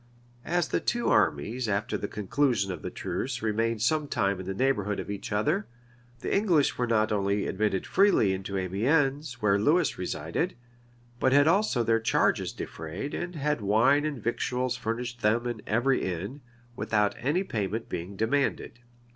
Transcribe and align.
As 0.47 0.69
the 0.69 0.79
two 0.79 1.09
armies, 1.09 1.69
after 1.69 1.95
the 1.95 2.07
conclusion 2.07 2.71
of 2.71 2.81
the 2.81 2.89
truce 2.89 3.43
remained 3.43 3.83
some 3.83 4.07
time 4.07 4.39
in 4.39 4.47
the 4.47 4.53
neighborhood 4.55 4.99
of 4.99 5.11
each 5.11 5.31
other, 5.31 5.67
the 6.21 6.35
English 6.35 6.75
were 6.75 6.87
not 6.87 7.11
only 7.11 7.45
admitted 7.45 7.85
freely 7.85 8.33
into 8.33 8.57
Amiens, 8.57 9.43
where 9.43 9.59
Lewis 9.59 9.99
resided, 9.99 10.55
but 11.19 11.33
had 11.33 11.47
also 11.47 11.83
their 11.83 11.99
charges 11.99 12.51
defrayed, 12.51 13.13
and 13.13 13.35
had 13.35 13.61
wine 13.61 14.03
and 14.03 14.23
victuals 14.23 14.75
furnished 14.75 15.21
them 15.21 15.45
in 15.45 15.61
every 15.67 16.01
inn, 16.01 16.41
without 16.75 17.13
any 17.19 17.43
payment 17.43 17.87
being 17.87 18.15
demanded. 18.15 18.79